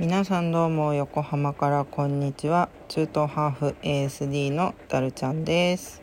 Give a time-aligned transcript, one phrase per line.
[0.00, 2.68] 皆さんどうも横浜からこんにちは。
[2.86, 6.00] 中東ハーフ ASD のダルちゃんです。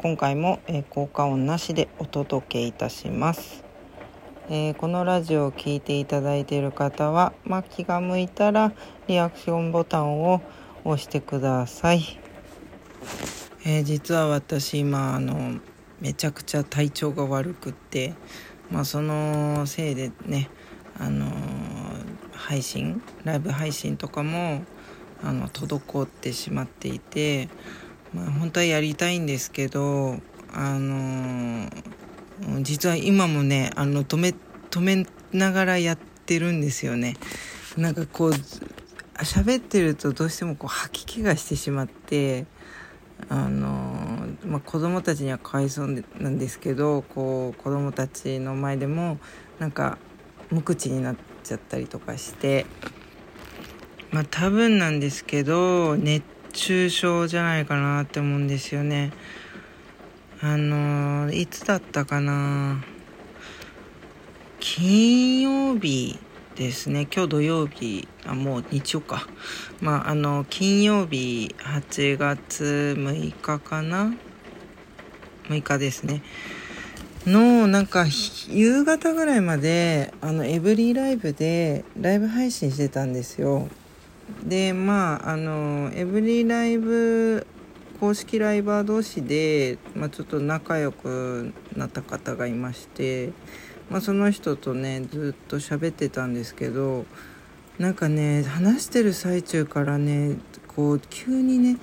[0.00, 3.62] 今回も、え、効果音なしでお届けいたします、
[4.48, 8.72] えー、このラジオを聴いていただいている方は、まあ、気が向いたら
[9.06, 10.40] リアクションボタンを
[10.84, 12.18] 押してください、
[13.66, 15.60] えー、実は私今あの
[16.00, 18.14] めちゃくちゃ体調が悪くって
[18.70, 20.48] まあそのせいでね
[20.98, 21.26] あの
[22.44, 24.64] 配信ライブ配信とかも
[25.22, 27.48] あの滞ってしまっていて、
[28.12, 30.18] まあ、本当はやりたいんですけど
[30.52, 31.70] あの
[32.60, 34.34] 実は今もねあの止め
[34.70, 37.16] 止めながらやってるんですよね。
[37.78, 38.32] なんかこう
[39.18, 42.46] 喋ってるとどうしてもこう吐き気がしてしまって
[43.30, 49.18] あのまあ、子供たちにはかわいそうなんですけどこう子供たちの前でも
[49.58, 49.96] なんか
[50.50, 52.66] 無口になってちゃったりとかして
[54.10, 59.12] まあ多分なんですけど熱中症じゃないかなって思うんですよね。
[60.40, 62.84] あのいつだったかな。
[64.60, 66.18] 金曜日
[66.54, 67.08] ですね。
[67.12, 68.06] 今日土曜日。
[68.26, 69.26] あもう日曜か。
[69.80, 74.14] まああの金曜日8月6日かな。
[75.48, 76.22] 6日ですね。
[77.26, 78.04] のなんか
[78.48, 83.68] 夕方ぐらいまであのエブリィライブでライブ配信してたんですよ。
[84.44, 87.46] でまああのエブリィライブ
[87.98, 93.32] 公式ライバー同士で、まあ、ちょっと仲良くなった方がいまして、
[93.88, 97.06] まあ、その人とねずっと喋ってたんですけど
[97.78, 100.36] なんかね話してる最中からね
[100.76, 101.78] こう急にね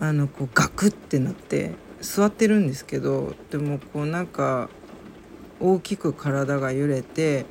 [0.00, 1.81] あのこうガクってなって。
[2.02, 4.68] 座ってるんですけどでもこうなんか
[5.60, 7.46] 大きく体が揺れて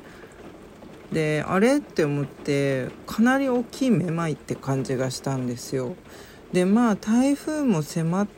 [1.10, 5.96] であれって思ってかなり大きいめまいって感じがしたんですよ。
[6.52, 8.28] でまあ台風も迫っ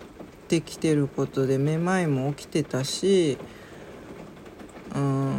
[0.49, 3.39] てきてることでめまいも起きてたし
[4.95, 5.37] うん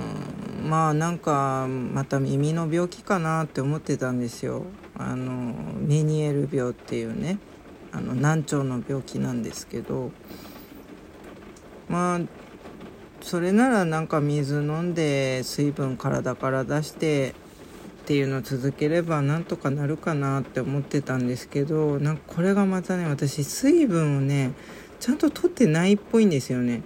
[0.66, 4.66] まあなんかまた耳の病気かなって思ってたんですよ。
[4.98, 7.38] あのメニエル病っていうね
[7.94, 10.12] あの難聴の病気なんですけど。
[11.90, 12.22] まあ
[13.22, 17.34] それならなんか水飲んで水分体から出して
[18.04, 24.52] っていうのを続ければなんとかなるかなって思ってたんですけどなんかこれがまたね私水分をね
[25.00, 26.84] ちゃんと取ってないっぽいんですよね。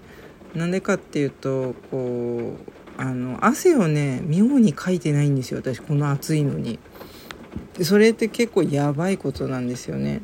[0.55, 2.55] なんでかっていうとこ
[2.97, 6.79] うあの汗をね妙にかいてないんですよ私この暑いのに。
[7.81, 10.21] それって結構やばいことなんですよね。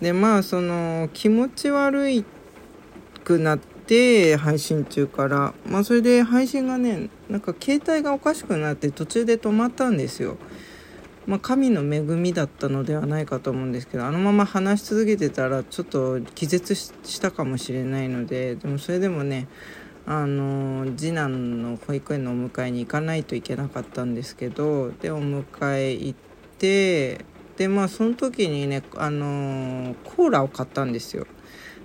[0.00, 2.24] でまあその気持ち悪い
[3.24, 3.69] くなって
[4.36, 10.36] 配信中からまあそれで配信がねなんか携帯がおかしくなって途中で止まったんですよ。
[11.26, 19.46] まあ、神の恵みだったのではないかと思うんですけどあのまま話し続けてたらちょっと気絶したかもしれないのででもそれでもね
[20.06, 25.44] あの次男の保育園のお迎えに行かないといけなかったんですけどでお迎
[25.76, 26.18] え行っ
[26.58, 27.24] て
[27.56, 31.26] でまあその時にねあのコーラを買ったんですよ。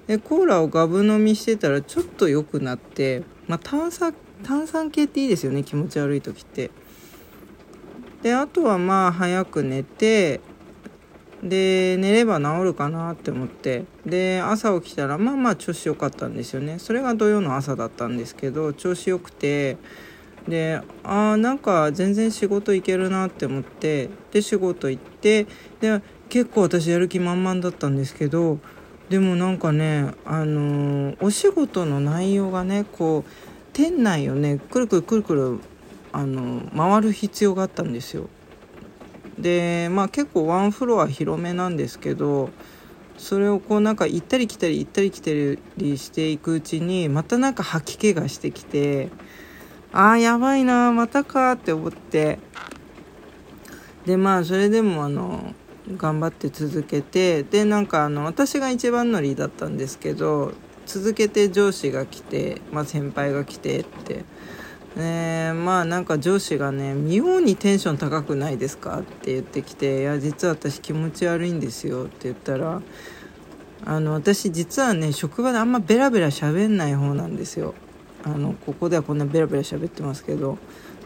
[0.07, 6.71] でコーラをガブ飲みしてたらちょっと良くなって、まあ、炭酸炭酸系っていいですよね気持ち悪い時って。
[8.21, 10.41] であとはまあ早く寝て
[11.43, 13.85] で寝れば治るかなって思って。
[14.05, 16.79] で朝起きたらまあまあ調子良かったんですよね。
[16.79, 19.77] それが土曜の朝だったんですけど調子良くて。
[20.47, 24.09] であーなんか全然仕事行けるなって思って。
[24.31, 25.47] で仕事行って
[25.81, 28.59] で結構私やる気満々だったんですけど
[29.09, 33.31] でもなんかねあのー、お仕事の内容がねこう
[33.73, 35.59] 店内をねくるくるくるくる
[36.11, 38.29] あの回る必要があったんですよ。
[39.37, 42.49] でまあ結構ワンフロア広めなんですけど
[43.17, 45.31] それをこうなんか行ったり来たり行ったり来た
[45.77, 49.09] りしていくうちにまたなんか吐き気がしてきて
[49.91, 52.39] ああやばいなまたかって思って。
[54.05, 55.53] でまあそれでもあの
[55.97, 60.53] 頑張って続けてでなんかあの私が一番乗りだったんですけど
[60.85, 64.23] 続けて上司が来て、まあ、先輩が来てって。
[64.95, 72.81] ね、まあなんか上司がね妙にテンション高くないですかって言ってきて「いや実は私気持ち悪いんですよ」って言ったら
[73.83, 77.73] あの私実はね職場であんまベラベラ喋んない方なんですよ
[78.23, 80.57] あのここではこんなベラベラ喋ってますけど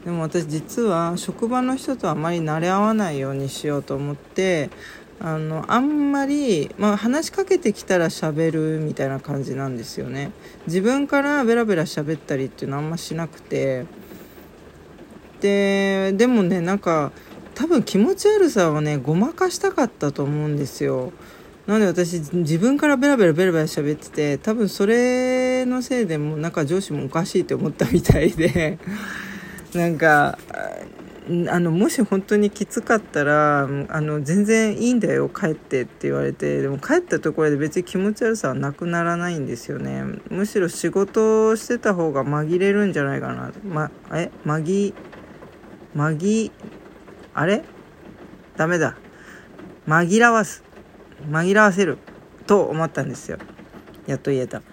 [0.06, 4.70] でも私実は職場の人とあまり慣れ合わないようにしようと思って
[5.22, 10.32] あのあんまり、まあ、話しかけてきたら喋るみたいな感じなんですよね。
[10.68, 13.86] 自分からベラベラ喋ったりっていうのはあんましなくて。
[15.42, 17.14] ででもねなんか
[17.56, 21.12] 多分気持ち悪さをねごまかしたかったと思うんですよ。
[21.68, 28.80] なので私自分からベラベラベラベラ喋ってて多分それのせいでもなんか上司もおかしいって思ったみたいで。
[29.74, 30.38] なんか
[31.48, 33.68] あのもし本当にきつかったらあ
[34.02, 36.62] の全然いいんだよ帰ってって言われて。
[36.62, 40.04] でも帰ったところで別に気持ち悪さはなくならないんですよね。
[40.30, 43.52] むしろ仕事をしてた方が紛れるんじゃないかな。
[43.64, 44.32] まえ？
[44.44, 44.94] 紛
[45.96, 46.52] 紛
[47.36, 47.64] あれ？
[48.58, 48.98] ダメだ。
[49.88, 50.64] 紛らわす。
[51.30, 52.00] 紛らわせる。
[52.48, 53.38] と思ったんですよ。
[54.08, 54.64] やっと言えた。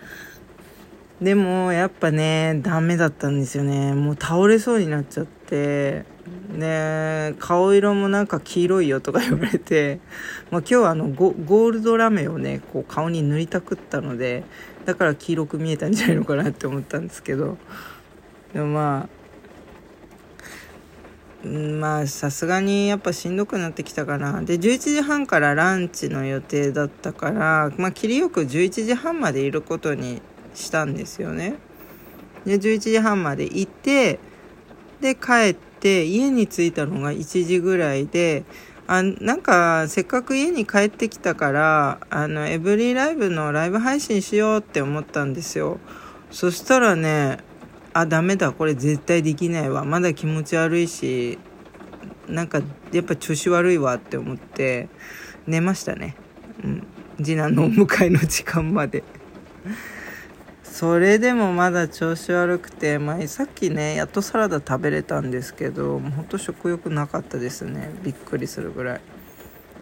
[1.21, 3.95] でもやっぱねダメだったんですよね。
[3.95, 6.05] もう倒れそうになっちゃって。
[6.59, 10.01] で顔色もなんか黄色いよとか言われて、
[10.51, 14.43] まあ、今日はあのゴールドラメをねこう顔に塗りたくったので
[14.85, 17.59] だから黄色く見えたんじゃないのかなって思ったんですけど。
[18.53, 19.09] でもま
[21.45, 24.43] あまあさすがにやっぱしんどくなってきたかな。
[24.43, 30.23] で11時半からランチの予定だったからまあ切りよく11時半までいることに
[30.57, 31.59] したんですよね。
[32.45, 34.19] で11時半まで行って
[35.01, 38.45] で帰って家に着いたのが1時ぐらいで
[38.87, 45.79] あなんかせっかく家に帰ってきたからあのエブリィライブのライブ配信しようって思ったんですよ。
[46.31, 47.39] そしたらね
[47.93, 49.85] あダメだこれ絶対できないわ。
[49.85, 51.39] まだ気持ち悪いし
[52.29, 52.61] なんか
[52.93, 54.89] やっぱ調子悪いわって思って
[55.47, 56.17] 寝ましたね、
[56.65, 56.87] うん、
[57.19, 59.03] 次男のお迎えの時間まで。
[60.77, 67.91] それでもまだ調子悪くて、まあ、さっきねやっとサラダ食べれたんですけどほんと食欲なかったですね。
[68.03, 69.01] びっくりするぐらい。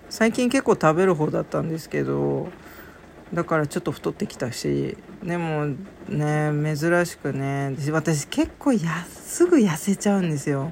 [0.09, 2.47] 最近結構食べる方だったんですけど
[3.33, 5.67] だからちょっと太ってきたしでも
[6.09, 10.71] ね珍しくね私結構やすぐ痩せちゃうんですよ。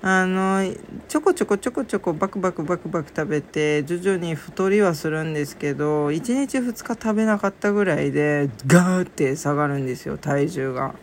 [0.00, 0.62] あの
[1.08, 10.94] ちょこちょこちょこちょこバクバクバクバク食べて徐々に太りはするんですけど1日2日食べなかったぐらいでガーって下がるんですよ体重が。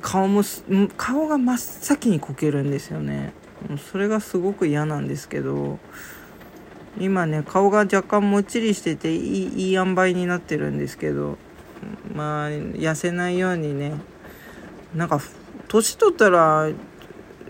[0.00, 0.42] 顔も
[0.96, 3.34] 顔が真っ先にこけるんですよね。
[3.90, 5.78] それがすごく嫌なんですけど
[6.98, 11.38] 今ね顔が若干もっちりしてていいいい塩梅になってるんですけど
[12.14, 13.94] まあ痩せないようにね
[14.94, 15.20] なんか
[15.68, 16.68] 年取ったら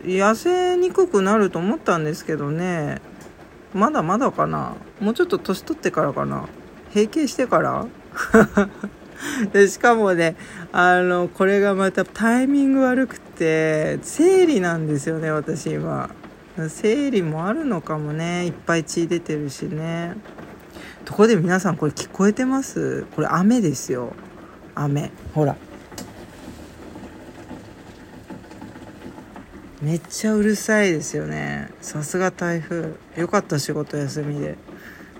[0.05, 3.01] 痩せにくくなると思ったんですけどね。
[3.73, 4.75] まだまだかな。
[5.01, 6.47] もうちょっと年取ってからかな。
[6.95, 7.87] 閉経してから。
[9.53, 10.37] でしかもね
[10.73, 16.11] あのこれがまたタイミング悪くて生理なんですよね私今。
[16.69, 18.47] 生理もあるのかもね。
[18.47, 20.15] いっぱい血出てるしね。
[21.05, 23.07] とこで皆さんこれ聞こえてます？
[23.17, 24.13] これ雨ですよ。
[24.75, 25.11] 雨。
[25.35, 25.57] ほら。
[29.85, 31.69] めっちゃうるさいですよね。
[31.83, 32.95] さすが台風。
[33.19, 34.57] よかった仕事休みで。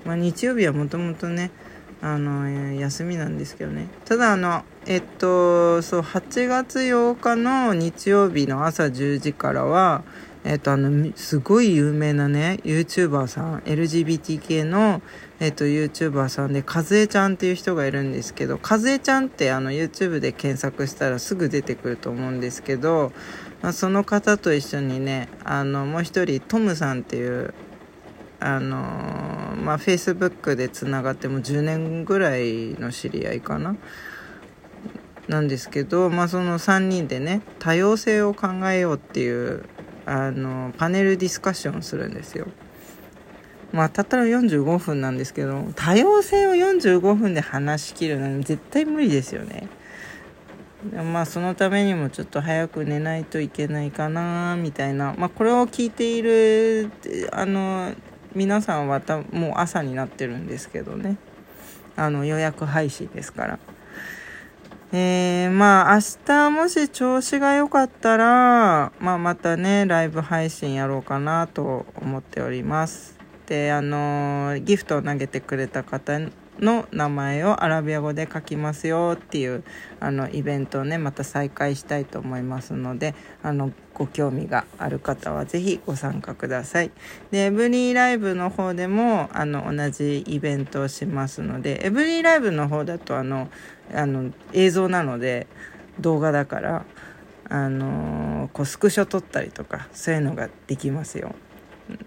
[0.07, 1.51] まあ日曜日はもともとね
[2.01, 3.89] あの休みなんですけどね。
[4.07, 10.03] ただあのえっとそう8月8日の日曜日の朝10時からは
[10.47, 15.01] えっ、と、あの、すごい有名なね、YouTuber さん、LGBT 系の、
[15.41, 23.13] えっ、と、YouTuber さんで、かずえちゃんっていう人がいるんですけど、かずえちゃんってあの、YouTube で検索したらすぐ出てくると思うんですけど、
[23.65, 27.55] まあ、その方と一緒にね、あの、もう一人、トムさんっていう、
[28.39, 33.75] あのまあ、Facebook でつながっても10年ぐらいの知り合いかな？
[35.29, 39.65] なんですけど、まあ、その3人でね多様性を考えようっていう
[40.05, 42.47] あのパネルディスカッションするんですよ。
[43.73, 49.69] まあ、たったら45分なんですけど多様性を45分で話しきるのに絶対無理ですよね。
[50.93, 56.91] まあそのためにもちょっと早く寝ないといけないかなみたいな、まあ、これを聞いている
[57.33, 57.95] あの
[58.35, 61.17] 皆さんはたもう朝になってるんですけどね。
[61.97, 63.59] あの予約配信ですから。
[64.93, 73.19] えー、まあ明日もし調子が良かったら、まあ、またねライブ配信やろうかなと思っております。
[73.47, 76.21] であのギフトを投げてくれた方
[76.61, 79.65] の名前をアラビア語で書きますよっていう
[80.01, 86.91] あのイベントをねまた再開したいと思いますのであのご興味がある方は是非ご参加ください
[87.31, 93.49] でエブリーライブの方でもあの同じイベントをしますのでエブリーライブの方だとあの
[93.93, 95.47] あの映像なので
[96.01, 96.85] 動画だから
[97.49, 101.35] あのこうスクショ撮ったりとかそういうのができますよ。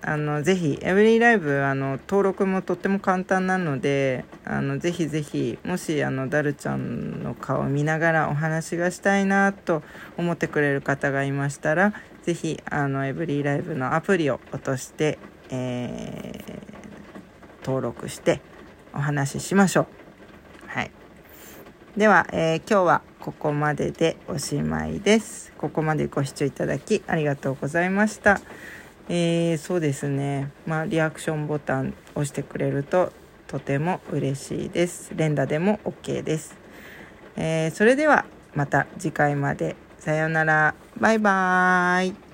[0.02, 9.84] あのぜひエブリィライブあの登録もとっても簡単なのであのぜひぜひもしあのダルちゃんの顔を見ながらお話がしたいなと
[10.18, 11.94] 思ってくれる方がいましたら
[12.24, 15.20] ぜひあのエブリィライブのアプリを落として、
[15.50, 18.42] えー、登録して
[18.94, 19.88] お話ししましょう。
[20.68, 20.92] はい。
[21.96, 25.54] では、えー、今日はここまででおしまいです。
[25.58, 28.42] ここまでご視聴いただきありがとうございました。
[29.10, 30.52] えー、そうですね。
[30.66, 33.14] まあ、リアクションボタン押してくれると
[33.48, 35.12] とても嬉しいです。
[35.16, 36.56] 連打でも OK です。
[37.38, 39.76] えー、それではまた次回まで。
[40.00, 40.76] さようなら。
[41.00, 42.27] バイバーイ。